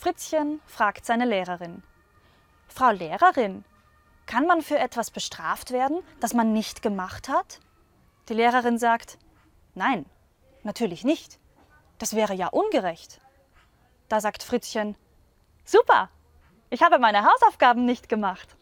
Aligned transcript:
Fritzchen 0.00 0.62
fragt 0.64 1.04
seine 1.04 1.26
Lehrerin. 1.26 1.82
Frau 2.68 2.90
Lehrerin, 2.90 3.66
kann 4.24 4.46
man 4.46 4.62
für 4.62 4.78
etwas 4.78 5.10
bestraft 5.10 5.72
werden, 5.72 6.02
das 6.20 6.32
man 6.32 6.54
nicht 6.54 6.80
gemacht 6.80 7.28
hat? 7.28 7.60
Die 8.30 8.32
Lehrerin 8.32 8.78
sagt, 8.78 9.18
nein, 9.74 10.06
natürlich 10.62 11.04
nicht. 11.04 11.38
Das 11.98 12.16
wäre 12.16 12.32
ja 12.32 12.46
ungerecht. 12.46 13.20
Da 14.08 14.22
sagt 14.22 14.42
Fritzchen, 14.42 14.96
super, 15.66 16.08
ich 16.70 16.82
habe 16.82 16.98
meine 16.98 17.26
Hausaufgaben 17.26 17.84
nicht 17.84 18.08
gemacht. 18.08 18.56